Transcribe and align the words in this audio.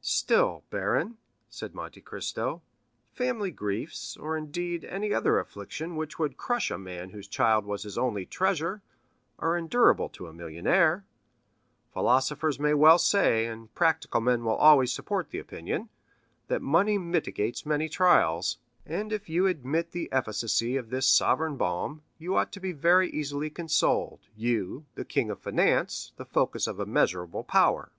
"Still, 0.00 0.64
baron," 0.68 1.16
said 1.48 1.72
Monte 1.72 2.00
Cristo, 2.00 2.60
"family 3.12 3.52
griefs, 3.52 4.16
or 4.16 4.36
indeed 4.36 4.84
any 4.84 5.14
other 5.14 5.38
affliction 5.38 5.94
which 5.94 6.18
would 6.18 6.36
crush 6.36 6.72
a 6.72 6.76
man 6.76 7.10
whose 7.10 7.28
child 7.28 7.64
was 7.64 7.84
his 7.84 7.96
only 7.96 8.26
treasure, 8.26 8.82
are 9.38 9.56
endurable 9.56 10.08
to 10.08 10.26
a 10.26 10.32
millionaire. 10.32 11.06
Philosophers 11.92 12.58
may 12.58 12.74
well 12.74 12.98
say, 12.98 13.46
and 13.46 13.72
practical 13.76 14.20
men 14.20 14.42
will 14.44 14.56
always 14.56 14.90
support 14.92 15.30
the 15.30 15.38
opinion, 15.38 15.88
that 16.48 16.62
money 16.62 16.98
mitigates 16.98 17.64
many 17.64 17.88
trials; 17.88 18.58
and 18.84 19.12
if 19.12 19.28
you 19.28 19.46
admit 19.46 19.92
the 19.92 20.10
efficacy 20.10 20.76
of 20.76 20.90
this 20.90 21.06
sovereign 21.06 21.56
balm, 21.56 22.02
you 22.18 22.34
ought 22.34 22.50
to 22.50 22.58
be 22.58 22.72
very 22.72 23.08
easily 23.10 23.50
consoled—you, 23.50 24.84
the 24.96 25.04
king 25.04 25.30
of 25.30 25.38
finance, 25.38 26.10
the 26.16 26.24
focus 26.24 26.66
of 26.66 26.80
immeasurable 26.80 27.44
power." 27.44 27.92